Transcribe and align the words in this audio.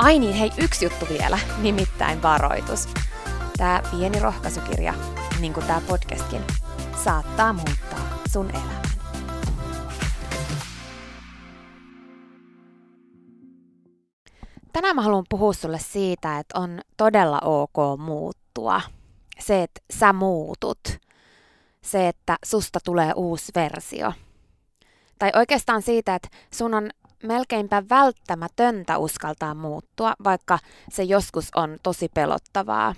Ai 0.00 0.18
niin, 0.18 0.34
hei, 0.34 0.50
yksi 0.58 0.84
juttu 0.84 1.06
vielä, 1.08 1.38
nimittäin 1.58 2.22
varoitus. 2.22 2.88
Tämä 3.56 3.82
pieni 3.90 4.20
rohkaisukirja, 4.20 4.94
niin 5.40 5.52
kuin 5.52 5.66
tämä 5.66 5.80
podcastkin, 5.88 6.42
saattaa 7.04 7.52
muuttaa 7.52 8.18
sun 8.32 8.50
elämän. 8.50 8.82
Tänään 14.72 14.96
mä 14.96 15.02
haluan 15.02 15.24
puhua 15.28 15.52
sulle 15.52 15.78
siitä, 15.78 16.38
että 16.38 16.58
on 16.58 16.80
todella 16.96 17.38
ok 17.40 17.98
muuttua. 17.98 18.80
Se, 19.38 19.62
että 19.62 19.80
sä 19.98 20.12
muutut. 20.12 20.80
Se, 21.82 22.08
että 22.08 22.36
susta 22.44 22.78
tulee 22.84 23.12
uusi 23.16 23.52
versio. 23.54 24.12
Tai 25.18 25.30
oikeastaan 25.34 25.82
siitä, 25.82 26.14
että 26.14 26.28
sun 26.54 26.74
on 26.74 26.90
melkeinpä 27.22 27.82
välttämätöntä 27.88 28.98
uskaltaa 28.98 29.54
muuttua, 29.54 30.14
vaikka 30.24 30.58
se 30.90 31.02
joskus 31.02 31.48
on 31.56 31.78
tosi 31.82 32.08
pelottavaa, 32.14 32.94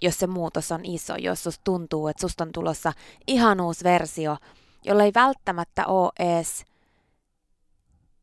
jos 0.00 0.18
se 0.18 0.26
muutos 0.26 0.72
on 0.72 0.84
iso, 0.84 1.16
jos 1.16 1.42
susta 1.42 1.60
tuntuu, 1.64 2.08
että 2.08 2.20
susta 2.20 2.44
on 2.44 2.52
tulossa 2.52 2.92
ihan 3.26 3.60
uusi 3.60 3.84
versio, 3.84 4.36
jolla 4.84 5.04
ei 5.04 5.12
välttämättä 5.14 5.86
ole 5.86 6.12
edes 6.18 6.64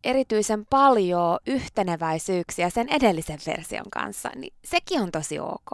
erityisen 0.03 0.66
paljon 0.66 1.40
yhteneväisyyksiä 1.47 2.69
sen 2.69 2.90
edellisen 2.90 3.40
version 3.47 3.86
kanssa, 3.91 4.30
niin 4.36 4.53
sekin 4.66 5.02
on 5.02 5.12
tosi 5.12 5.40
ok. 5.40 5.72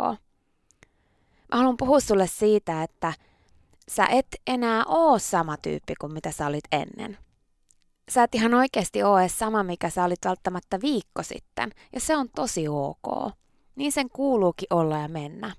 Mä 1.51 1.57
haluan 1.57 1.77
puhua 1.77 1.99
sulle 1.99 2.27
siitä, 2.27 2.83
että 2.83 3.13
sä 3.89 4.05
et 4.05 4.27
enää 4.47 4.83
oo 4.87 5.19
sama 5.19 5.57
tyyppi 5.57 5.93
kuin 5.99 6.13
mitä 6.13 6.31
sä 6.31 6.47
olit 6.47 6.63
ennen 6.71 7.17
sä 8.09 8.23
et 8.23 8.35
ihan 8.35 8.53
oikeasti 8.53 9.03
ole 9.03 9.29
sama, 9.29 9.63
mikä 9.63 9.89
sä 9.89 10.03
olit 10.03 10.25
välttämättä 10.25 10.81
viikko 10.81 11.23
sitten, 11.23 11.71
ja 11.93 11.99
se 11.99 12.17
on 12.17 12.29
tosi 12.35 12.67
ok. 12.67 13.33
Niin 13.75 13.91
sen 13.91 14.09
kuuluukin 14.09 14.67
olla 14.69 14.97
ja 14.97 15.07
mennä. 15.07 15.55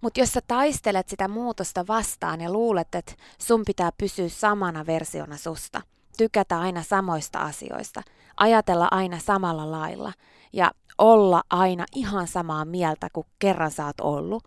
Mutta 0.00 0.20
jos 0.20 0.32
sä 0.32 0.40
taistelet 0.46 1.08
sitä 1.08 1.28
muutosta 1.28 1.86
vastaan 1.86 2.40
ja 2.40 2.52
luulet, 2.52 2.94
että 2.94 3.12
sun 3.38 3.62
pitää 3.66 3.90
pysyä 3.98 4.28
samana 4.28 4.86
versiona 4.86 5.36
susta, 5.36 5.82
tykätä 6.16 6.60
aina 6.60 6.82
samoista 6.82 7.38
asioista, 7.38 8.02
ajatella 8.36 8.88
aina 8.90 9.18
samalla 9.18 9.70
lailla 9.70 10.12
ja 10.52 10.70
olla 10.98 11.42
aina 11.50 11.84
ihan 11.94 12.28
samaa 12.28 12.64
mieltä 12.64 13.08
kuin 13.12 13.26
kerran 13.38 13.70
sä 13.70 13.86
oot 13.86 14.00
ollut, 14.00 14.44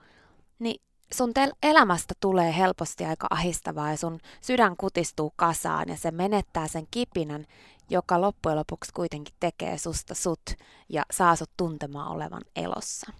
niin 0.59 0.81
sun 1.13 1.33
tel- 1.33 1.57
elämästä 1.63 2.13
tulee 2.19 2.57
helposti 2.57 3.05
aika 3.05 3.27
ahistavaa 3.29 3.91
ja 3.91 3.97
sun 3.97 4.19
sydän 4.41 4.77
kutistuu 4.77 5.33
kasaan 5.35 5.89
ja 5.89 5.97
se 5.97 6.11
menettää 6.11 6.67
sen 6.67 6.87
kipinän, 6.91 7.45
joka 7.89 8.21
loppujen 8.21 8.57
lopuksi 8.57 8.91
kuitenkin 8.93 9.35
tekee 9.39 9.77
susta 9.77 10.15
sut 10.15 10.41
ja 10.89 11.03
saa 11.11 11.35
sut 11.35 11.51
tuntemaan 11.57 12.11
olevan 12.11 12.41
elossa. 12.55 13.11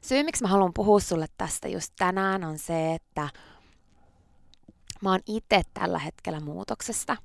Syy, 0.00 0.22
miksi 0.22 0.42
mä 0.42 0.48
haluan 0.48 0.74
puhua 0.74 1.00
sulle 1.00 1.26
tästä 1.38 1.68
just 1.68 1.92
tänään, 1.98 2.44
on 2.44 2.58
se, 2.58 2.94
että 2.94 3.28
mä 5.00 5.10
oon 5.10 5.20
itse 5.26 5.62
tällä 5.74 5.98
hetkellä 5.98 6.40
muutoksesta. 6.40 7.16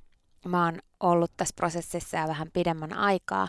Mä 0.46 0.64
oon 0.64 0.78
ollut 1.00 1.32
tässä 1.36 1.54
prosessissa 1.56 2.16
jo 2.16 2.28
vähän 2.28 2.48
pidemmän 2.52 2.92
aikaa. 2.92 3.48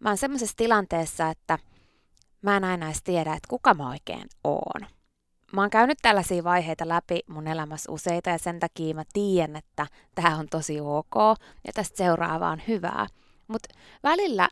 Mä 0.00 0.08
oon 0.08 0.18
semmoisessa 0.18 0.56
tilanteessa, 0.56 1.28
että– 1.28 1.58
mä 2.44 2.56
en 2.56 2.64
aina 2.64 2.86
edes 2.86 3.02
tiedä, 3.02 3.32
että 3.32 3.48
kuka 3.48 3.74
mä 3.74 3.88
oikein 3.88 4.28
oon. 4.44 4.86
Mä 5.52 5.60
oon 5.60 5.70
käynyt 5.70 5.98
tällaisia 6.02 6.44
vaiheita 6.44 6.88
läpi 6.88 7.20
mun 7.28 7.46
elämässä 7.46 7.92
useita 7.92 8.30
ja 8.30 8.38
sen 8.38 8.60
takia 8.60 8.94
mä 8.94 9.02
tiedän, 9.12 9.56
että 9.56 9.86
tämä 10.14 10.36
on 10.36 10.46
tosi 10.50 10.80
ok 10.80 11.14
ja 11.66 11.72
tästä 11.74 11.96
seuraavaa 11.96 12.50
on 12.50 12.62
hyvää. 12.68 13.06
Mutta 13.48 13.68
välillä 14.02 14.48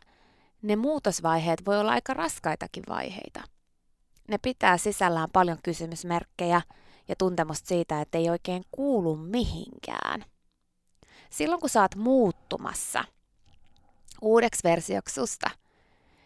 ne 0.61 0.75
muutosvaiheet 0.75 1.65
voi 1.65 1.79
olla 1.79 1.91
aika 1.91 2.13
raskaitakin 2.13 2.83
vaiheita. 2.89 3.41
Ne 4.27 4.37
pitää 4.37 4.77
sisällään 4.77 5.29
paljon 5.33 5.57
kysymysmerkkejä 5.63 6.61
ja 7.07 7.15
tuntemusta 7.17 7.67
siitä, 7.67 8.01
että 8.01 8.17
ei 8.17 8.29
oikein 8.29 8.63
kuulu 8.71 9.15
mihinkään. 9.15 10.25
Silloin 11.29 11.61
kun 11.61 11.69
sä 11.69 11.81
oot 11.81 11.95
muuttumassa 11.95 13.03
uudeksi 14.21 14.63
versioksi 14.63 15.15
susta, 15.15 15.49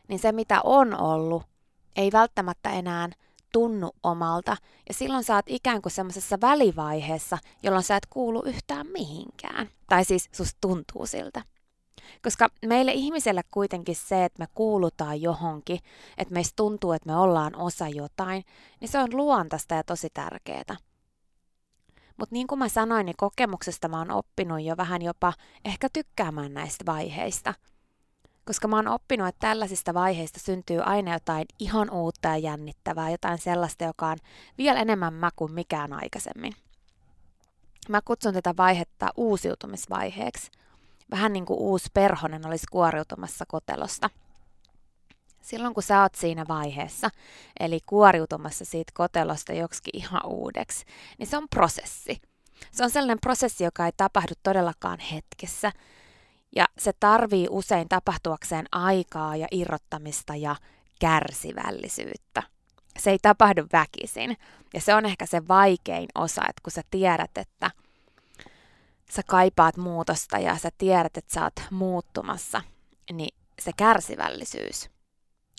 niin 0.07 0.19
se 0.19 0.31
mitä 0.31 0.62
on 0.63 1.01
ollut 1.01 1.44
ei 1.97 2.11
välttämättä 2.11 2.69
enää 2.69 3.09
tunnu 3.53 3.91
omalta, 4.03 4.57
ja 4.88 4.94
silloin 4.94 5.23
sä 5.23 5.35
oot 5.35 5.45
ikään 5.47 5.81
kuin 5.81 5.91
semmoisessa 5.91 6.38
välivaiheessa, 6.41 7.38
jolloin 7.63 7.83
sä 7.83 7.95
et 7.95 8.05
kuulu 8.09 8.44
yhtään 8.45 8.88
mihinkään. 8.88 9.69
Tai 9.89 10.05
siis 10.05 10.29
susta 10.31 10.57
tuntuu 10.61 11.05
siltä. 11.05 11.41
Koska 12.23 12.49
meille 12.65 12.91
ihmiselle 12.91 13.41
kuitenkin 13.51 13.95
se, 13.95 14.25
että 14.25 14.44
me 14.44 14.47
kuulutaan 14.53 15.21
johonkin, 15.21 15.79
että 16.17 16.33
meistä 16.33 16.53
tuntuu, 16.55 16.91
että 16.91 17.09
me 17.09 17.15
ollaan 17.15 17.55
osa 17.55 17.88
jotain, 17.88 18.43
niin 18.79 18.89
se 18.89 19.00
on 19.00 19.09
luontaista 19.13 19.75
ja 19.75 19.83
tosi 19.83 20.07
tärkeää. 20.13 20.77
Mutta 22.17 22.33
niin 22.33 22.47
kuin 22.47 22.59
mä 22.59 22.69
sanoin, 22.69 23.05
niin 23.05 23.17
kokemuksesta 23.17 23.88
mä 23.88 23.97
oon 23.97 24.11
oppinut 24.11 24.61
jo 24.61 24.77
vähän 24.77 25.01
jopa 25.01 25.33
ehkä 25.65 25.88
tykkäämään 25.93 26.53
näistä 26.53 26.85
vaiheista– 26.85 27.53
koska 28.47 28.67
mä 28.67 28.75
oon 28.75 28.88
oppinut, 28.88 29.27
että 29.27 29.47
tällaisista 29.47 29.94
vaiheista 29.94 30.39
syntyy 30.39 30.81
aina 30.81 31.13
jotain 31.13 31.45
ihan 31.59 31.89
uutta 31.89 32.27
ja 32.27 32.38
jännittävää, 32.38 33.09
jotain 33.09 33.38
sellaista, 33.38 33.83
joka 33.83 34.07
on 34.07 34.17
vielä 34.57 34.79
enemmän 34.79 35.13
mä 35.13 35.29
kuin 35.35 35.51
mikään 35.51 35.94
aikaisemmin. 35.94 36.53
Mä 37.89 38.01
kutsun 38.01 38.33
tätä 38.33 38.53
vaihetta 38.57 39.09
uusiutumisvaiheeksi. 39.15 40.51
Vähän 41.11 41.33
niin 41.33 41.45
kuin 41.45 41.59
uusi 41.59 41.89
perhonen 41.94 42.47
olisi 42.47 42.65
kuoriutumassa 42.71 43.45
kotelosta. 43.47 44.09
Silloin 45.41 45.73
kun 45.73 45.83
sä 45.83 46.01
oot 46.01 46.15
siinä 46.15 46.45
vaiheessa, 46.47 47.09
eli 47.59 47.79
kuoriutumassa 47.85 48.65
siitä 48.65 48.91
kotelosta 48.95 49.53
joksikin 49.53 50.01
ihan 50.01 50.25
uudeksi, 50.25 50.85
niin 51.17 51.27
se 51.27 51.38
on 51.38 51.47
prosessi. 51.50 52.21
Se 52.71 52.83
on 52.83 52.89
sellainen 52.89 53.19
prosessi, 53.21 53.63
joka 53.63 53.85
ei 53.85 53.91
tapahdu 53.97 54.33
todellakaan 54.43 55.00
hetkessä, 55.00 55.71
ja 56.55 56.65
se 56.77 56.94
tarvii 56.99 57.47
usein 57.49 57.89
tapahtuakseen 57.89 58.65
aikaa 58.71 59.35
ja 59.35 59.47
irrottamista 59.51 60.35
ja 60.35 60.55
kärsivällisyyttä. 60.99 62.44
Se 62.99 63.11
ei 63.11 63.19
tapahdu 63.21 63.65
väkisin. 63.73 64.38
Ja 64.73 64.81
se 64.81 64.95
on 64.95 65.05
ehkä 65.05 65.25
se 65.25 65.47
vaikein 65.47 66.07
osa, 66.15 66.41
että 66.41 66.61
kun 66.63 66.71
sä 66.71 66.81
tiedät, 66.91 67.38
että 67.38 67.71
sä 69.11 69.21
kaipaat 69.27 69.77
muutosta 69.77 70.39
ja 70.39 70.57
sä 70.57 70.69
tiedät, 70.77 71.17
että 71.17 71.33
sä 71.33 71.44
oot 71.44 71.53
muuttumassa, 71.71 72.61
niin 73.13 73.35
se 73.61 73.71
kärsivällisyys. 73.77 74.89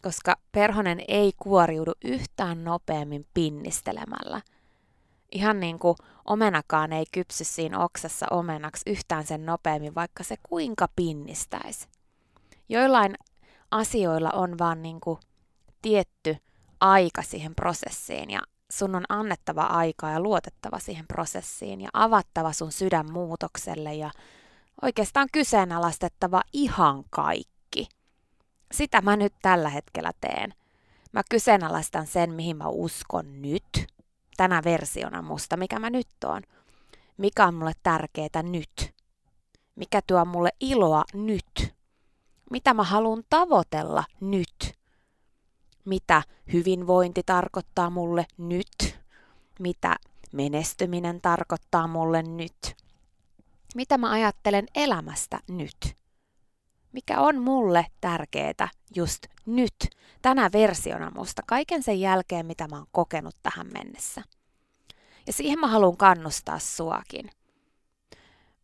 Koska 0.03 0.37
perhonen 0.53 1.01
ei 1.09 1.33
kuoriudu 1.37 1.93
yhtään 2.05 2.65
nopeammin 2.65 3.27
pinnistelemällä. 3.35 4.41
Ihan 5.33 5.61
niin 5.61 5.79
kuin 5.79 5.97
omenakaan 6.25 6.93
ei 6.93 7.05
kypsy 7.13 7.45
siinä 7.45 7.79
oksassa 7.79 8.27
omenaksi 8.31 8.91
yhtään 8.91 9.27
sen 9.27 9.47
nopeammin, 9.47 9.95
vaikka 9.95 10.25
se 10.25 10.37
kuinka 10.43 10.89
pinnistäisi. 10.97 11.89
Joillain 12.69 13.15
asioilla 13.71 14.31
on 14.31 14.59
vaan 14.59 14.83
niin 14.83 15.01
kuin 15.01 15.19
tietty 15.83 16.37
aika 16.81 17.23
siihen 17.23 17.55
prosessiin 17.55 18.31
ja 18.31 18.41
sun 18.71 18.95
on 18.95 19.05
annettava 19.09 19.63
aikaa 19.63 20.11
ja 20.11 20.21
luotettava 20.21 20.79
siihen 20.79 21.07
prosessiin 21.07 21.81
ja 21.81 21.89
avattava 21.93 22.53
sun 22.53 22.73
sydän 22.73 23.13
muutokselle 23.13 23.95
ja 23.95 24.11
oikeastaan 24.83 25.29
kyseenalaistettava 25.33 26.43
ihan 26.53 27.05
kaikki. 27.11 27.89
Sitä 28.73 29.01
mä 29.01 29.17
nyt 29.17 29.35
tällä 29.43 29.69
hetkellä 29.69 30.13
teen. 30.21 30.55
Mä 31.13 31.23
kyseenalaistan 31.31 32.07
sen, 32.07 32.35
mihin 32.35 32.57
mä 32.57 32.69
uskon 32.69 33.43
nyt, 33.43 33.87
tänä 34.39 34.63
versiona 34.65 35.23
musta, 35.23 35.57
mikä 35.57 35.79
mä 35.79 35.91
nyt 35.91 36.09
oon. 36.25 36.43
Mikä 37.17 37.47
on 37.47 37.55
mulle 37.55 37.73
tärkeää 37.83 38.43
nyt. 38.43 38.95
Mikä 39.75 40.01
tuo 40.07 40.25
mulle 40.25 40.51
iloa 40.61 41.05
nyt. 41.15 41.75
Mitä 42.51 42.75
mä 42.75 42.83
haluan 42.83 43.23
tavoitella 43.31 44.05
nyt 44.21 44.79
mitä 45.89 46.23
hyvinvointi 46.53 47.23
tarkoittaa 47.27 47.91
mulle 47.91 48.27
nyt, 48.39 48.99
mitä 49.59 49.97
menestyminen 50.33 51.21
tarkoittaa 51.21 51.87
mulle 51.87 52.23
nyt, 52.23 52.77
mitä 53.75 53.99
mä 53.99 54.11
ajattelen 54.11 54.67
elämästä 54.75 55.41
nyt, 55.49 55.98
mikä 56.93 57.21
on 57.21 57.43
mulle 57.43 57.87
tärkeää 58.01 58.69
just 58.95 59.27
nyt, 59.47 59.75
tänä 60.23 60.51
versiona 60.53 61.11
musta, 61.11 61.43
kaiken 61.47 61.83
sen 61.83 62.01
jälkeen, 62.01 62.47
mitä 62.47 62.69
mä 62.69 62.77
oon 62.77 62.87
kokenut 62.93 63.37
tähän 63.43 63.67
mennessä. 63.73 64.23
Ja 65.27 65.33
siihen 65.33 65.59
mä 65.59 65.67
haluan 65.67 65.97
kannustaa 65.97 66.59
suakin. 66.59 67.31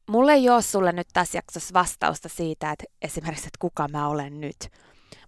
Mulle 0.09 0.32
ei 0.32 0.50
ole 0.50 0.62
sulle 0.62 0.93
nyt 0.93 1.09
tässä 1.12 1.38
jaksossa 1.38 1.75
vastausta 1.75 2.29
siitä, 2.29 2.71
että 2.71 2.85
esimerkiksi, 3.03 3.47
että 3.47 3.59
kuka 3.61 3.88
mä 3.88 4.09
olen 4.09 4.41
nyt– 4.41 4.56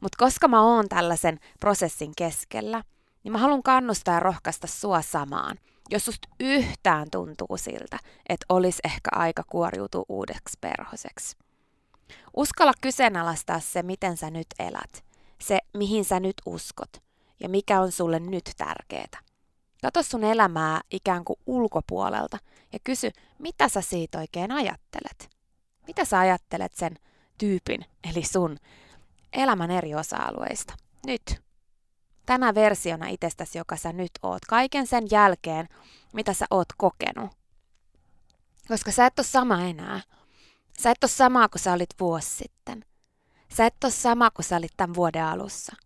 mutta 0.01 0.25
koska 0.25 0.49
mä 0.49 0.63
oon 0.63 0.89
tällaisen 0.89 1.39
prosessin 1.61 2.13
keskellä, 2.17 2.83
niin 3.25 3.33
mä 3.33 3.39
haluan 3.39 3.63
kannustaa 3.63 4.15
ja 4.15 4.21
rohkaista 4.21 4.67
sua 4.67 5.03
samaan. 5.03 5.59
Jos 5.91 6.05
susta 6.05 6.29
yhtään 6.41 7.09
tuntuu 7.13 7.57
siltä, 7.57 7.99
että 8.29 8.47
olisi 8.49 8.81
ehkä 8.85 9.11
aika 9.13 9.43
kuoriutua 9.49 10.05
uudeksi 10.09 10.59
perhoseksi. 10.61 11.37
Uskalla 12.37 12.73
kyseenalaistaa 12.81 13.61
se, 13.61 13.83
miten 13.83 14.17
sä 14.17 14.31
nyt 14.31 14.47
elät, 14.59 15.05
se, 15.41 15.59
mihin 15.75 16.05
sä 16.05 16.21
nyt 16.21 16.37
uskot 16.47 17.03
ja 17.41 17.49
mikä 17.49 17.81
on 17.81 17.93
sulle 17.93 18.21
nyt 18.21 18.51
tärkeää. 18.57 19.21
Kato 19.83 20.03
sun 20.03 20.25
elämää 20.25 20.81
ikään 20.91 21.25
kuin 21.25 21.39
ulkopuolelta 21.47 22.39
ja 22.73 22.79
kysy, 22.85 23.11
mitä 23.39 23.69
sä 23.69 23.81
siitä 23.81 24.19
oikein 24.19 24.53
ajattelet. 24.53 25.31
Mitä 25.87 26.05
sä 26.05 26.19
ajattelet 26.19 26.73
sen 26.73 26.95
tyypin, 27.39 27.85
eli 28.11 28.25
sun 28.25 28.57
elämän 29.33 29.71
eri 29.71 29.95
osa-alueista. 29.95 30.75
Nyt. 31.07 31.43
Tänä 32.27 32.55
versiona 32.55 33.09
itsestäsi, 33.09 33.59
joka 33.59 33.77
sä 33.77 33.93
nyt 33.93 34.11
oot. 34.23 34.45
Kaiken 34.49 34.87
sen 34.87 35.07
jälkeen, 35.11 35.69
mitä 36.13 36.33
sä 36.33 36.47
oot 36.51 36.69
kokenut. 36.77 37.31
Koska 38.69 38.93
sä 38.93 39.07
et 39.07 39.19
ole 39.19 39.27
sama 39.27 39.63
enää. 39.63 40.01
Sä 40.81 40.91
et 40.91 41.05
ole 41.05 41.11
sama 41.11 41.49
kuin 41.49 41.63
sä 41.63 41.73
olit 41.73 41.91
vuosi 42.01 42.31
sitten. 42.31 42.85
Sä 43.57 43.67
et 43.67 43.85
ole 43.85 43.93
sama 43.93 44.31
kuin 44.31 44.45
sä 44.45 44.57
olit 44.57 44.73
tämän 44.77 44.95
vuoden 44.95 45.25
alussa. 45.25 45.77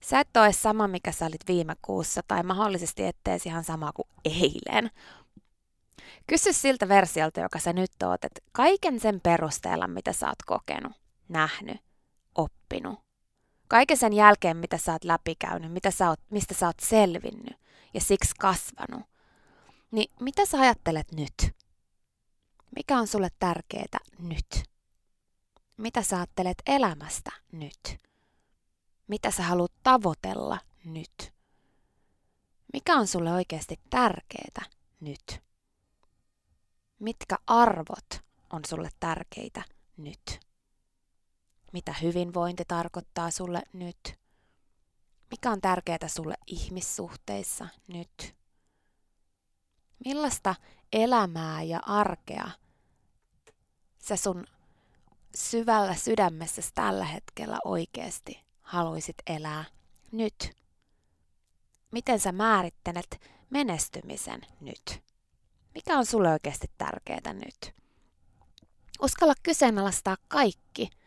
Sä 0.00 0.20
et 0.20 0.36
ole 0.36 0.52
sama, 0.52 0.88
mikä 0.88 1.12
sä 1.12 1.26
olit 1.26 1.48
viime 1.48 1.74
kuussa, 1.82 2.20
tai 2.28 2.42
mahdollisesti 2.42 3.04
ettees 3.04 3.46
ihan 3.46 3.64
sama 3.64 3.92
kuin 3.92 4.08
eilen. 4.24 4.90
Kysy 6.26 6.52
siltä 6.52 6.88
versiolta, 6.88 7.40
joka 7.40 7.58
sä 7.58 7.72
nyt 7.72 8.02
oot, 8.02 8.24
että 8.24 8.40
kaiken 8.52 9.00
sen 9.00 9.20
perusteella, 9.20 9.86
mitä 9.86 10.12
sä 10.12 10.28
oot 10.28 10.42
kokenut, 10.46 10.92
nähnyt, 11.28 11.76
oppinut. 12.34 13.00
Kaiken 13.68 13.96
sen 13.96 14.12
jälkeen, 14.12 14.56
mitä 14.56 14.78
sä 14.78 14.92
oot 14.92 15.04
läpikäynyt, 15.04 15.72
mitä 15.72 15.90
sä 15.90 16.08
oot, 16.08 16.20
mistä 16.30 16.54
sä 16.54 16.66
oot 16.66 16.80
selvinnyt 16.80 17.56
ja 17.94 18.00
siksi 18.00 18.34
kasvanut, 18.38 19.02
niin 19.90 20.12
mitä 20.20 20.46
sä 20.46 20.60
ajattelet 20.60 21.12
nyt? 21.12 21.55
Mikä 22.76 22.98
on 22.98 23.06
sulle 23.06 23.28
tärkeää 23.38 23.98
nyt? 24.18 24.64
Mitä 25.76 26.02
sä 26.02 26.16
ajattelet 26.16 26.62
elämästä 26.66 27.30
nyt? 27.52 28.00
Mitä 29.08 29.30
sä 29.30 29.42
haluat 29.42 29.72
tavoitella 29.82 30.58
nyt? 30.84 31.34
Mikä 32.72 32.96
on 32.96 33.06
sulle 33.06 33.32
oikeasti 33.32 33.80
tärkeää 33.90 34.62
nyt? 35.00 35.42
Mitkä 36.98 37.36
arvot 37.46 38.20
on 38.50 38.60
sulle 38.64 38.88
tärkeitä 39.00 39.62
nyt? 39.96 40.46
mitä 41.76 41.94
hyvinvointi 42.02 42.64
tarkoittaa 42.68 43.30
sulle 43.30 43.62
nyt, 43.72 44.18
mikä 45.30 45.50
on 45.50 45.60
tärkeää 45.60 46.08
sulle 46.08 46.34
ihmissuhteissa 46.46 47.68
nyt, 47.88 48.36
millaista 50.04 50.54
elämää 50.92 51.62
ja 51.62 51.80
arkea 51.86 52.50
sä 54.08 54.16
sun 54.16 54.46
syvällä 55.34 55.94
sydämessä 55.94 56.62
tällä 56.74 57.04
hetkellä 57.04 57.58
oikeasti 57.64 58.44
haluaisit 58.62 59.16
elää 59.26 59.64
nyt. 60.12 60.50
Miten 61.90 62.20
sä 62.20 62.32
määrittelet 62.32 63.20
menestymisen 63.50 64.40
nyt? 64.60 65.02
Mikä 65.74 65.98
on 65.98 66.06
sulle 66.06 66.32
oikeasti 66.32 66.66
tärkeää 66.78 67.34
nyt? 67.34 67.74
Uskalla 69.02 69.34
kyseenalaistaa 69.42 70.16
kaikki– 70.28 70.90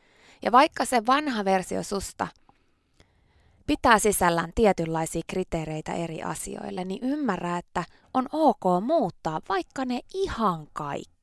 ja 0.41 0.51
vaikka 0.51 0.85
se 0.85 1.05
vanha 1.05 1.45
versio 1.45 1.83
susta 1.83 2.27
pitää 3.67 3.99
sisällään 3.99 4.51
tietynlaisia 4.55 5.21
kriteereitä 5.27 5.93
eri 5.93 6.23
asioille, 6.23 6.85
niin 6.85 7.03
ymmärrä, 7.03 7.57
että 7.57 7.83
on 8.13 8.27
ok 8.31 8.83
muuttaa 8.85 9.41
vaikka 9.49 9.85
ne 9.85 9.99
ihan 10.13 10.67
kaikki. 10.73 11.18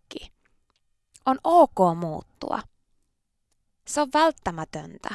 On 1.26 1.38
ok 1.44 1.96
muuttua. 1.96 2.58
Se 3.88 4.00
on 4.00 4.08
välttämätöntä. 4.14 5.08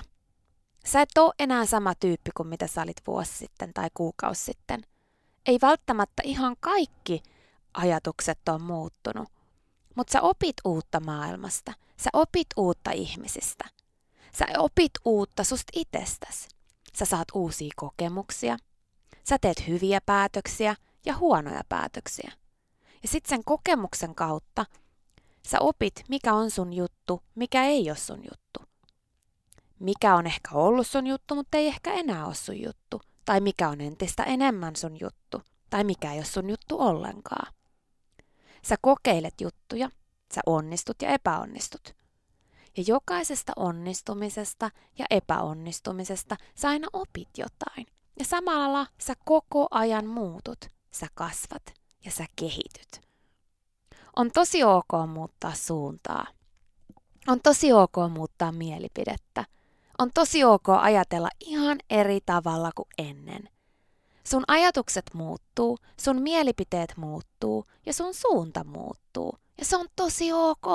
Sä 0.86 1.02
et 1.02 1.18
ole 1.18 1.34
enää 1.40 1.66
sama 1.66 1.96
tyyppi 1.96 2.32
kuin 2.38 2.48
mitä 2.48 2.68
sä 2.68 2.82
olit 2.82 3.02
vuosi 3.08 3.34
sitten 3.34 3.74
tai 3.74 3.90
kuukausi 3.94 4.44
sitten. 4.44 4.82
Ei 5.46 5.58
välttämättä 5.62 6.22
ihan 6.26 6.56
kaikki 6.60 7.24
ajatukset 7.74 8.50
on 8.50 8.62
muuttunut, 8.62 9.30
mutta 9.96 10.12
sä 10.12 10.22
opit 10.22 10.56
uutta 10.66 11.00
maailmasta. 11.00 11.74
Sä 11.98 12.10
opit 12.14 12.48
uutta 12.58 12.92
ihmisistä. 12.92 13.66
Sä 14.34 14.46
opit 14.58 14.92
uutta 15.06 15.44
susta 15.44 15.72
itsestäsi. 15.76 16.48
Sä 16.94 17.06
saat 17.06 17.28
uusia 17.34 17.72
kokemuksia. 17.76 18.58
Sä 19.24 19.38
teet 19.42 19.68
hyviä 19.68 20.02
päätöksiä 20.06 20.76
ja 21.06 21.18
huonoja 21.18 21.62
päätöksiä. 21.70 22.32
Ja 23.04 23.08
sitten 23.08 23.30
sen 23.30 23.44
kokemuksen 23.44 24.16
kautta 24.16 24.66
sä 25.48 25.58
opit, 25.60 26.04
mikä 26.10 26.34
on 26.34 26.52
sun 26.52 26.74
juttu, 26.74 27.22
mikä 27.36 27.64
ei 27.64 27.90
ole 27.90 27.98
sun 27.98 28.20
juttu. 28.24 28.60
Mikä 29.80 30.16
on 30.16 30.28
ehkä 30.28 30.50
ollut 30.54 30.88
sun 30.88 31.08
juttu, 31.08 31.36
mutta 31.36 31.58
ei 31.58 31.68
ehkä 31.68 31.94
enää 31.94 32.26
ole 32.26 32.36
sun 32.36 32.62
juttu. 32.62 33.02
Tai 33.26 33.42
mikä 33.42 33.70
on 33.70 33.82
entistä 33.82 34.24
enemmän 34.24 34.76
sun 34.76 34.98
juttu. 35.00 35.42
Tai 35.70 35.84
mikä 35.84 36.12
ei 36.12 36.18
ole 36.18 36.26
sun 36.26 36.50
juttu 36.50 36.80
ollenkaan. 36.80 37.54
Sä 38.66 38.76
kokeilet 38.82 39.42
juttuja, 39.42 39.90
sä 40.36 40.42
onnistut 40.46 41.02
ja 41.02 41.10
epäonnistut. 41.10 41.96
Ja 42.78 42.84
jokaisesta 42.88 43.54
onnistumisesta 43.56 44.72
ja 44.98 45.06
epäonnistumisesta 45.10 46.36
sä 46.56 46.70
aina 46.70 46.88
opit 46.94 47.30
jotain. 47.38 47.88
Ja 48.20 48.26
samalla 48.26 48.88
sä 49.02 49.14
koko 49.26 49.68
ajan 49.72 50.08
muutut, 50.08 50.66
sä 50.92 51.08
kasvat 51.14 51.64
ja 52.06 52.12
sä 52.12 52.26
kehityt. 52.36 53.11
On 54.16 54.32
tosi 54.32 54.64
ok 54.64 55.08
muuttaa 55.08 55.54
suuntaa. 55.54 56.28
On 57.28 57.40
tosi 57.44 57.74
ok 57.74 57.96
muuttaa 58.10 58.52
mielipidettä. 58.52 59.46
On 60.00 60.10
tosi 60.14 60.44
ok 60.44 60.70
ajatella 60.70 61.30
ihan 61.40 61.78
eri 61.90 62.20
tavalla 62.26 62.72
kuin 62.76 62.88
ennen. 62.98 63.50
Sun 64.24 64.44
ajatukset 64.48 65.06
muuttuu, 65.14 65.78
sun 66.00 66.22
mielipiteet 66.22 66.94
muuttuu 66.98 67.66
ja 67.86 67.94
sun 67.94 68.14
suunta 68.14 68.64
muuttuu. 68.64 69.38
Ja 69.58 69.66
se 69.66 69.78
on 69.78 69.88
tosi 69.96 70.34
ok. 70.34 70.66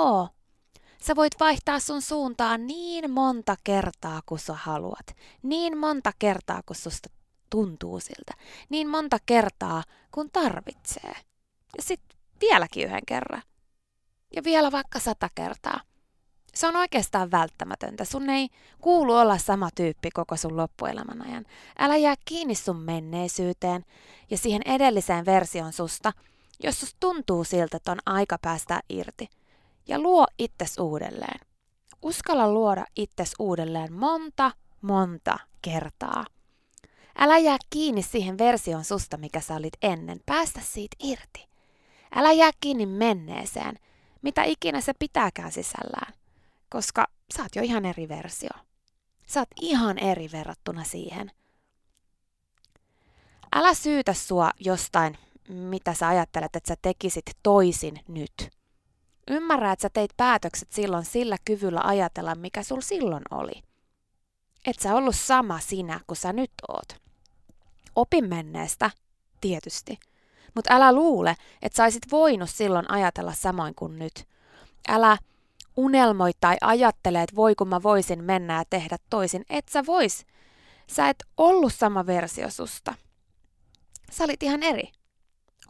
Sä 1.01 1.15
voit 1.15 1.39
vaihtaa 1.39 1.79
sun 1.79 2.01
suuntaa 2.01 2.57
niin 2.57 3.11
monta 3.11 3.55
kertaa 3.63 4.21
kuin 4.25 4.39
sä 4.39 4.53
haluat. 4.53 5.15
Niin 5.43 5.77
monta 5.77 6.11
kertaa 6.19 6.61
kuin 6.65 6.77
susta 6.77 7.09
tuntuu 7.49 7.99
siltä. 7.99 8.33
Niin 8.69 8.89
monta 8.89 9.17
kertaa 9.25 9.83
kun 10.11 10.29
tarvitsee. 10.31 11.15
Ja 11.77 11.83
sitten 11.83 12.06
vieläkin 12.41 12.87
yhden 12.87 13.05
kerran. 13.07 13.41
Ja 14.35 14.43
vielä 14.43 14.71
vaikka 14.71 14.99
sata 14.99 15.29
kertaa. 15.35 15.81
Se 16.53 16.67
on 16.67 16.75
oikeastaan 16.75 17.31
välttämätöntä. 17.31 18.05
Sun 18.05 18.29
ei 18.29 18.49
kuulu 18.81 19.15
olla 19.15 19.37
sama 19.37 19.69
tyyppi 19.75 20.09
koko 20.11 20.37
sun 20.37 20.57
loppuelämän 20.57 21.21
ajan. 21.21 21.45
Älä 21.79 21.97
jää 21.97 22.15
kiinni 22.25 22.55
sun 22.55 22.75
menneisyyteen 22.75 23.85
ja 24.29 24.37
siihen 24.37 24.61
edelliseen 24.65 25.25
version 25.25 25.73
susta, 25.73 26.13
jos 26.63 26.79
sus 26.79 26.95
tuntuu 26.99 27.43
siltä, 27.43 27.77
että 27.77 27.91
on 27.91 27.99
aika 28.05 28.37
päästä 28.41 28.79
irti. 28.89 29.29
Ja 29.87 29.99
luo 29.99 30.27
itses 30.39 30.77
uudelleen. 30.77 31.39
Uskalla 32.01 32.51
luoda 32.51 32.85
itses 32.95 33.33
uudelleen 33.39 33.93
monta, 33.93 34.51
monta 34.81 35.39
kertaa. 35.61 36.25
Älä 37.17 37.37
jää 37.37 37.57
kiinni 37.69 38.01
siihen 38.01 38.37
version 38.37 38.83
susta, 38.83 39.17
mikä 39.17 39.39
sä 39.39 39.55
olit 39.55 39.77
ennen. 39.81 40.19
Päästä 40.25 40.61
siitä 40.63 40.97
irti. 41.03 41.47
Älä 42.15 42.31
jää 42.31 42.51
kiinni 42.59 42.85
menneeseen, 42.85 43.79
mitä 44.21 44.43
ikinä 44.43 44.81
se 44.81 44.93
pitääkään 44.99 45.51
sisällään 45.51 46.13
koska 46.69 47.07
sä 47.35 47.43
oot 47.43 47.55
jo 47.55 47.61
ihan 47.61 47.85
eri 47.85 48.07
versio. 48.07 48.49
Sä 49.27 49.39
oot 49.39 49.49
ihan 49.61 49.97
eri 49.97 50.29
verrattuna 50.31 50.83
siihen. 50.83 51.31
Älä 53.55 53.73
syytä 53.73 54.13
sua 54.13 54.51
jostain, 54.59 55.17
mitä 55.49 55.93
sä 55.93 56.07
ajattelet, 56.07 56.55
että 56.55 56.67
sä 56.67 56.75
tekisit 56.81 57.25
toisin 57.43 57.99
nyt. 58.07 58.49
Ymmärrä, 59.27 59.71
että 59.71 59.81
sä 59.81 59.89
teit 59.89 60.11
päätökset 60.17 60.71
silloin 60.71 61.05
sillä 61.05 61.37
kyvyllä 61.45 61.81
ajatella, 61.83 62.35
mikä 62.35 62.63
sul 62.63 62.81
silloin 62.81 63.23
oli. 63.31 63.63
Et 64.65 64.79
sä 64.79 64.95
ollut 64.95 65.15
sama 65.15 65.59
sinä, 65.59 65.99
kuin 66.07 66.17
sä 66.17 66.33
nyt 66.33 66.51
oot. 66.67 67.01
Opi 67.95 68.21
menneestä, 68.21 68.91
tietysti. 69.41 69.99
Mutta 70.57 70.73
älä 70.73 70.93
luule, 70.93 71.35
että 71.61 71.91
sä 71.91 71.99
voinut 72.11 72.49
silloin 72.49 72.91
ajatella 72.91 73.33
samoin 73.33 73.75
kuin 73.75 73.99
nyt. 73.99 74.27
Älä 74.87 75.17
unelmoi 75.75 76.31
tai 76.39 76.57
ajattele, 76.61 77.21
että 77.21 77.35
voi 77.35 77.55
kun 77.55 77.67
mä 77.67 77.83
voisin 77.83 78.23
mennä 78.23 78.57
ja 78.57 78.63
tehdä 78.69 78.97
toisin. 79.09 79.45
Et 79.49 79.69
sä 79.69 79.85
vois. 79.85 80.25
Sä 80.87 81.09
et 81.09 81.23
ollut 81.37 81.73
sama 81.73 82.05
versio 82.05 82.49
susta. 82.49 82.93
Sä 84.11 84.23
olit 84.23 84.43
ihan 84.43 84.63
eri. 84.63 84.91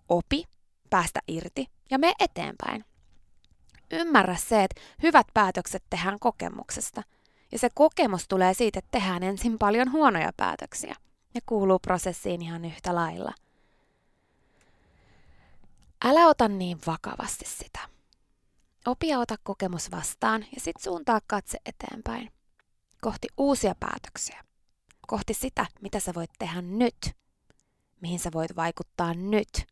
Opi, 0.10 0.44
päästä 0.90 1.20
irti 1.28 1.66
ja 1.92 2.00
me 2.00 2.14
eteenpäin. 2.20 2.86
Ymmärrä 3.92 4.36
se, 4.36 4.64
että 4.64 4.82
hyvät 5.04 5.28
päätökset 5.34 5.84
tehdään 5.90 6.20
kokemuksesta. 6.20 7.04
Ja 7.52 7.60
se 7.60 7.70
kokemus 7.74 8.28
tulee 8.28 8.54
siitä, 8.54 8.80
että 8.80 8.92
tehdään 8.92 9.24
ensin 9.24 9.58
paljon 9.58 9.92
huonoja 9.92 10.32
päätöksiä. 10.38 10.96
Ne 11.34 11.42
kuuluu 11.46 11.80
prosessiin 11.80 12.42
ihan 12.42 12.66
yhtä 12.66 12.96
lailla. 12.96 13.34
Älä 16.06 16.28
ota 16.28 16.48
niin 16.48 16.80
vakavasti 16.88 17.46
sitä. 17.48 17.80
Opia 18.86 19.20
ota 19.20 19.36
kokemus 19.44 19.92
vastaan 19.92 20.42
ja 20.42 20.62
sitten 20.62 20.84
suuntaa 20.84 21.22
katse 21.28 21.58
eteenpäin. 21.66 22.32
Kohti 23.02 23.28
uusia 23.38 23.76
päätöksiä. 23.80 24.44
Kohti 25.08 25.34
sitä, 25.34 25.66
mitä 25.82 26.00
sä 26.00 26.14
voit 26.16 26.32
tehdä 26.40 26.62
nyt. 26.62 27.12
Mihin 28.02 28.20
sä 28.20 28.30
voit 28.34 28.56
vaikuttaa 28.56 29.14
nyt. 29.14 29.68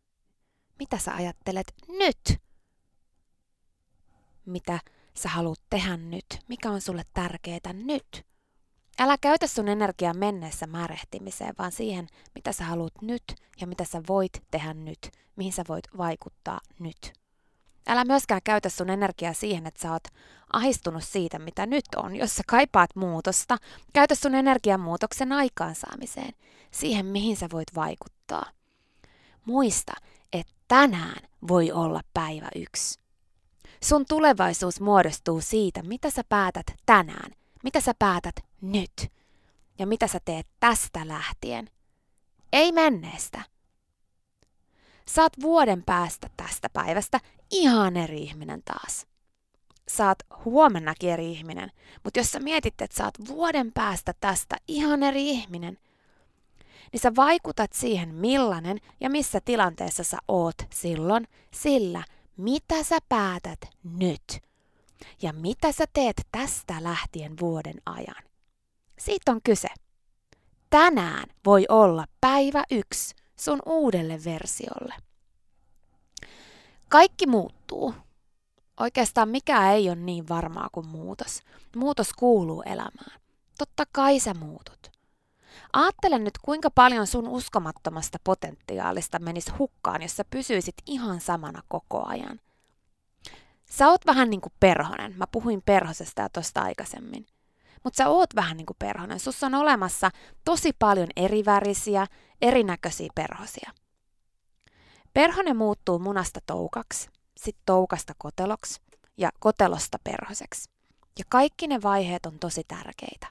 Mitä 0.78 0.98
sä 0.98 1.14
ajattelet 1.14 1.74
nyt. 1.88 2.40
Mitä 4.46 4.80
sä 5.14 5.28
haluat 5.28 5.60
tehdä 5.70 5.96
nyt. 5.96 6.26
Mikä 6.48 6.70
on 6.70 6.80
sulle 6.80 7.02
tärkeää 7.14 7.72
nyt. 7.72 8.26
Älä 8.98 9.18
käytä 9.20 9.46
sun 9.46 9.68
energiaa 9.68 10.14
menneessä 10.14 10.66
märehtimiseen, 10.66 11.54
vaan 11.58 11.72
siihen, 11.72 12.06
mitä 12.34 12.52
sä 12.52 12.64
haluat 12.64 13.02
nyt 13.02 13.22
ja 13.60 13.66
mitä 13.66 13.84
sä 13.84 14.02
voit 14.08 14.42
tehdä 14.50 14.74
nyt, 14.74 15.10
mihin 15.36 15.52
sä 15.52 15.64
voit 15.68 15.84
vaikuttaa 15.98 16.60
nyt. 16.78 17.12
Älä 17.86 18.04
myöskään 18.04 18.40
käytä 18.44 18.68
sun 18.68 18.90
energiaa 18.90 19.32
siihen, 19.32 19.66
että 19.66 19.82
sä 19.82 19.92
oot 19.92 20.04
ahistunut 20.52 21.04
siitä, 21.04 21.38
mitä 21.38 21.66
nyt 21.66 21.84
on. 21.96 22.16
Jos 22.16 22.36
sä 22.36 22.42
kaipaat 22.46 22.96
muutosta, 22.96 23.56
käytä 23.92 24.14
sun 24.14 24.34
energian 24.34 24.80
muutoksen 24.80 25.32
aikaansaamiseen, 25.32 26.32
siihen 26.70 27.06
mihin 27.06 27.36
sä 27.36 27.46
voit 27.52 27.74
vaikuttaa. 27.74 28.50
Muista, 29.44 29.92
että 30.32 30.52
tänään 30.68 31.22
voi 31.48 31.72
olla 31.72 32.00
päivä 32.14 32.48
yksi. 32.54 33.00
Sun 33.84 34.06
tulevaisuus 34.08 34.80
muodostuu 34.80 35.40
siitä, 35.40 35.82
mitä 35.82 36.10
sä 36.10 36.22
päätät 36.28 36.66
tänään, 36.86 37.30
mitä 37.62 37.80
sä 37.80 37.94
päätät 37.98 38.45
nyt 38.60 39.12
ja 39.78 39.86
mitä 39.86 40.06
sä 40.06 40.20
teet 40.24 40.46
tästä 40.60 41.08
lähtien. 41.08 41.70
Ei 42.52 42.72
menneestä. 42.72 43.42
Saat 45.08 45.32
vuoden 45.42 45.82
päästä 45.82 46.30
tästä 46.36 46.68
päivästä 46.68 47.20
ihan 47.50 47.96
eri 47.96 48.22
ihminen 48.22 48.62
taas. 48.64 49.06
Saat 49.88 50.18
huomennakin 50.44 51.10
eri 51.10 51.32
ihminen, 51.32 51.72
mutta 52.04 52.20
jos 52.20 52.30
sä 52.30 52.40
mietit, 52.40 52.80
että 52.80 52.96
saat 52.96 53.14
vuoden 53.28 53.72
päästä 53.72 54.14
tästä 54.20 54.56
ihan 54.68 55.02
eri 55.02 55.30
ihminen, 55.30 55.78
niin 56.92 57.00
sä 57.00 57.16
vaikutat 57.16 57.72
siihen, 57.72 58.14
millainen 58.14 58.78
ja 59.00 59.10
missä 59.10 59.40
tilanteessa 59.44 60.04
sä 60.04 60.18
oot 60.28 60.56
silloin, 60.74 61.28
sillä 61.54 62.04
mitä 62.36 62.82
sä 62.82 62.98
päätät 63.08 63.60
nyt 63.84 64.42
ja 65.22 65.32
mitä 65.32 65.72
sä 65.72 65.84
teet 65.92 66.26
tästä 66.32 66.82
lähtien 66.82 67.34
vuoden 67.40 67.76
ajan. 67.86 68.25
Siitä 68.98 69.32
on 69.32 69.40
kyse. 69.44 69.68
Tänään 70.70 71.24
voi 71.46 71.64
olla 71.68 72.04
päivä 72.20 72.64
yksi 72.70 73.14
sun 73.36 73.58
uudelle 73.66 74.24
versiolle. 74.24 74.94
Kaikki 76.88 77.26
muuttuu. 77.26 77.94
Oikeastaan 78.80 79.28
mikä 79.28 79.72
ei 79.72 79.88
ole 79.88 79.96
niin 79.96 80.28
varmaa 80.28 80.68
kuin 80.72 80.88
muutos. 80.88 81.42
Muutos 81.76 82.12
kuuluu 82.12 82.62
elämään. 82.62 83.20
Totta 83.58 83.84
kai 83.92 84.20
sä 84.20 84.34
muutut. 84.34 84.90
Aattele 85.72 86.18
nyt, 86.18 86.38
kuinka 86.42 86.70
paljon 86.70 87.06
sun 87.06 87.28
uskomattomasta 87.28 88.18
potentiaalista 88.24 89.18
menisi 89.18 89.52
hukkaan, 89.52 90.02
jos 90.02 90.16
sä 90.16 90.24
pysyisit 90.30 90.74
ihan 90.86 91.20
samana 91.20 91.62
koko 91.68 92.06
ajan. 92.06 92.40
Sä 93.70 93.88
oot 93.88 94.06
vähän 94.06 94.30
niin 94.30 94.40
kuin 94.40 94.52
perhonen. 94.60 95.14
Mä 95.16 95.26
puhuin 95.32 95.62
perhosesta 95.62 96.22
ja 96.22 96.28
tosta 96.28 96.62
aikaisemmin. 96.62 97.26
Mutta 97.86 97.96
sä 97.96 98.08
oot 98.08 98.34
vähän 98.34 98.56
niin 98.56 98.66
kuin 98.66 98.76
perhonen. 98.78 99.20
Sussa 99.20 99.46
on 99.46 99.54
olemassa 99.54 100.10
tosi 100.44 100.72
paljon 100.78 101.08
erivärisiä, 101.16 102.06
erinäköisiä 102.42 103.08
perhosia. 103.14 103.70
Perhonen 105.14 105.56
muuttuu 105.56 105.98
munasta 105.98 106.40
toukaksi, 106.46 107.08
sitten 107.36 107.62
toukasta 107.66 108.12
koteloksi 108.18 108.80
ja 109.16 109.30
kotelosta 109.38 109.98
perhoseksi. 110.04 110.70
Ja 111.18 111.24
kaikki 111.28 111.66
ne 111.66 111.82
vaiheet 111.82 112.26
on 112.26 112.38
tosi 112.38 112.62
tärkeitä. 112.68 113.26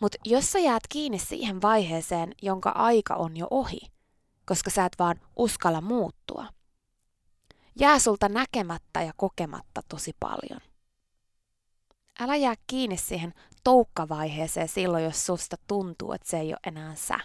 Mutta 0.00 0.18
jos 0.24 0.52
sä 0.52 0.58
jäät 0.58 0.82
kiinni 0.88 1.18
siihen 1.18 1.62
vaiheeseen, 1.62 2.32
jonka 2.42 2.70
aika 2.70 3.14
on 3.14 3.36
jo 3.36 3.46
ohi, 3.50 3.80
koska 4.46 4.70
sä 4.70 4.84
et 4.84 4.96
vaan 4.98 5.20
uskalla 5.36 5.80
muuttua, 5.80 6.46
jää 7.80 7.98
sulta 7.98 8.28
näkemättä 8.28 9.02
ja 9.02 9.12
kokematta 9.16 9.80
tosi 9.88 10.12
paljon. 10.20 10.60
Älä 12.20 12.36
jää 12.36 12.54
kiinni 12.66 12.96
siihen 12.96 13.34
toukkavaiheeseen 13.64 14.68
silloin, 14.68 15.04
jos 15.04 15.26
susta 15.26 15.56
tuntuu, 15.66 16.12
että 16.12 16.28
se 16.28 16.38
ei 16.38 16.48
ole 16.48 16.58
enää 16.66 16.94
sä. 16.94 17.20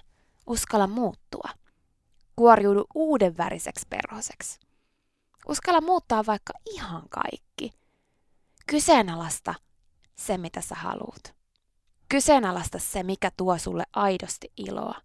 Uskalla 0.48 0.88
muuttua 0.88 1.50
kuoriudu 2.36 2.86
uuden 2.96 3.38
väriseksi 3.38 3.88
perhoseksi. 3.90 4.60
Uskalla 5.48 5.82
muuttaa 5.82 6.26
vaikka 6.26 6.54
ihan 6.66 7.04
kaikki. 7.10 7.72
Kyseenalaista 8.68 9.56
se, 10.16 10.38
mitä 10.38 10.62
sä 10.62 10.76
haluut. 10.76 11.34
Kyseenalaista 12.10 12.80
se, 12.80 13.04
mikä 13.04 13.32
tuo 13.38 13.58
sulle 13.58 13.84
aidosti 13.94 14.52
iloa. 14.58 15.02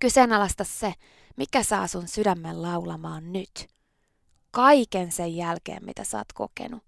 Kyseenalaista 0.00 0.64
se, 0.64 0.94
mikä 1.36 1.62
saa 1.62 1.86
sun 1.86 2.08
sydämen 2.08 2.62
laulamaan 2.62 3.32
nyt. 3.32 3.66
Kaiken 4.50 5.12
sen 5.12 5.36
jälkeen, 5.36 5.84
mitä 5.84 6.04
sä 6.04 6.18
oot 6.18 6.32
kokenut. 6.32 6.82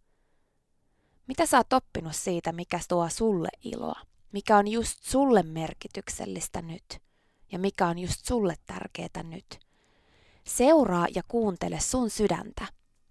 Mitä 1.28 1.47
sä 1.47 1.56
oot 1.56 1.73
oppinut 1.73 2.16
siitä, 2.16 2.52
mikä 2.52 2.80
tuo 2.88 3.08
sulle 3.08 3.49
iloa? 3.64 4.00
Mikä 4.32 4.56
on 4.56 4.68
just 4.68 4.99
sulle 5.02 5.42
merkityksellistä 5.42 6.62
nyt? 6.62 7.00
ja 7.52 7.58
mikä 7.58 7.87
on 7.87 7.99
just 7.99 8.25
sulle 8.25 8.54
tärkeää 8.66 9.23
nyt. 9.23 9.61
Seuraa 10.44 11.06
ja 11.14 11.23
kuuntele 11.28 11.80
sun 11.80 12.11
sydäntä. 12.11 12.66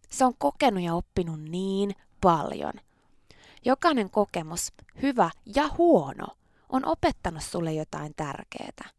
Se 0.10 0.26
on 0.26 0.34
kokenut 0.38 0.84
ja 0.84 0.94
oppinut 0.94 1.42
niin 1.42 1.96
paljon. 2.22 2.74
Jokainen 3.66 4.10
kokemus, 4.10 4.74
hyvä 5.02 5.30
ja 5.56 5.70
huono, 5.78 6.28
on 6.70 6.86
opettanut 6.86 7.44
sulle 7.44 7.74
jotain 7.74 8.14
tärkeää. 8.16 8.90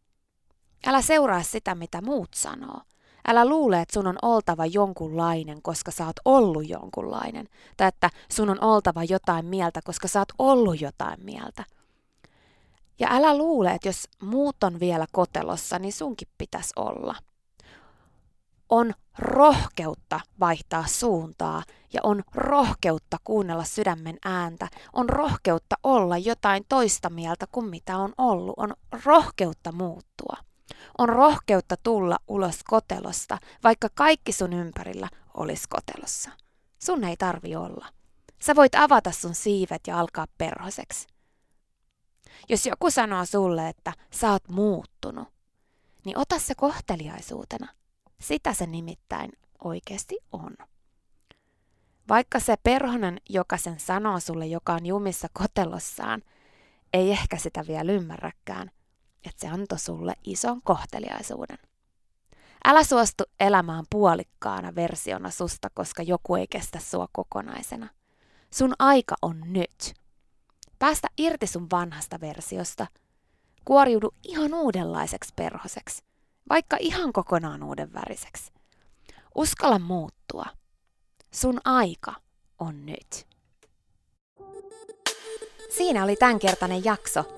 Älä 0.87 1.03
seuraa 1.03 1.43
sitä, 1.43 1.75
mitä 1.75 2.01
muut 2.03 2.35
sanoo. 2.35 2.81
Älä 3.27 3.45
luule, 3.45 3.81
että 3.81 3.95
sun 3.95 4.07
on 4.07 4.19
oltava 4.23 4.67
jonkunlainen, 4.67 5.63
koska 5.63 5.91
sä 5.91 6.07
oot 6.07 6.17
ollut 6.25 6.69
jonkunlainen. 6.69 7.49
Tai 7.77 7.89
että 7.89 8.11
sun 8.33 8.51
on 8.51 8.65
oltava 8.65 9.05
jotain 9.05 9.47
mieltä, 9.47 9.81
koska 9.85 10.09
sä 10.09 10.19
oot 10.19 10.33
ollut 10.39 10.81
jotain 10.81 11.25
mieltä. 11.25 11.65
Ja 12.99 13.09
älä 13.11 13.37
luule, 13.37 13.73
että 13.73 13.89
jos 13.89 14.09
muut 14.23 14.65
on 14.65 14.81
vielä 14.81 15.07
kotelossa, 15.13 15.79
niin 15.79 15.93
sunkin 15.93 16.29
pitäisi 16.39 16.73
olla. 16.77 17.15
On 18.69 18.95
rohkeutta 19.19 20.21
vaihtaa 20.41 20.87
suuntaa 20.87 21.63
ja 21.93 22.01
on 22.03 22.23
rohkeutta 22.35 23.17
kuunnella 23.25 23.65
sydämen 23.65 24.19
ääntä. 24.25 24.69
On 24.93 25.09
rohkeutta 25.09 25.77
olla 25.83 26.19
jotain 26.19 26.65
toista 26.69 27.11
mieltä 27.11 27.47
kuin 27.53 27.67
mitä 27.67 27.97
on 27.97 28.13
ollut. 28.19 28.55
On 28.57 28.75
rohkeutta 29.05 29.73
muuttua. 29.73 30.48
On 30.99 31.09
rohkeutta 31.09 31.77
tulla 31.83 32.19
ulos 32.29 32.65
kotelosta, 32.65 33.39
vaikka 33.65 33.89
kaikki 33.95 34.33
sun 34.33 34.53
ympärillä 34.53 35.09
olisi 35.35 35.65
kotelossa. 35.69 36.31
Sun 36.79 37.05
ei 37.05 37.17
tarvi 37.17 37.57
olla. 37.57 37.87
Sä 38.43 38.57
voit 38.57 38.75
avata 38.75 39.13
sun 39.13 39.35
siivet 39.35 39.81
ja 39.87 40.01
alkaa 40.01 40.27
perhoseksi. 40.39 41.07
Jos 42.49 42.67
joku 42.67 42.91
sanoo 42.91 43.25
sulle, 43.25 43.69
että 43.69 43.93
sä 44.13 44.31
oot 44.33 44.49
muuttunut, 44.49 45.29
niin 46.05 46.19
ota 46.19 46.39
se 46.39 46.55
kohteliaisuutena. 46.55 47.69
Sitä 48.21 48.55
se 48.55 48.67
nimittäin 48.67 49.33
oikeasti 49.65 50.17
on. 50.33 50.57
Vaikka 52.09 52.41
se 52.41 52.57
perhonen, 52.63 53.21
joka 53.29 53.57
sen 53.57 53.81
sanoo 53.81 54.21
sulle, 54.21 54.47
joka 54.47 54.73
on 54.73 54.87
jumissa 54.87 55.29
kotelossaan, 55.33 56.23
ei 56.93 57.11
ehkä 57.11 57.37
sitä 57.37 57.65
vielä 57.67 57.93
ymmärräkään, 57.93 58.71
että 59.25 59.41
se 59.41 59.49
antoi 59.49 59.79
sulle 59.79 60.15
ison 60.25 60.63
kohteliaisuuden. 60.63 61.59
Älä 62.65 62.85
suostu 62.85 63.25
elämään 63.41 63.85
puolikkaana 63.91 64.75
versiona 64.75 65.31
susta, 65.31 65.71
koska 65.75 66.03
joku 66.03 66.35
ei 66.35 66.47
kestä 66.51 66.79
sua 66.79 67.09
kokonaisena. 67.13 67.89
Sun 68.55 68.75
aika 68.79 69.17
on 69.23 69.41
nyt. 69.47 69.95
Päästä 70.79 71.09
irti 71.19 71.47
sun 71.47 71.67
vanhasta 71.73 72.21
versiosta. 72.21 72.87
Kuoriudu 73.65 74.15
ihan 74.23 74.55
uudenlaiseksi 74.55 75.33
perhoseksi, 75.37 76.03
vaikka 76.49 76.77
ihan 76.81 77.13
kokonaan 77.13 77.63
uuden 77.63 77.93
väriseksi. 77.93 78.53
Uskalla 79.35 79.79
muuttua. 79.79 80.45
Sun 81.31 81.61
aika 81.65 82.15
on 82.59 82.87
nyt. 82.87 83.27
Siinä 85.77 86.05
oli 86.05 86.17
tämänkertainen 86.17 86.85
jakso. 86.85 87.38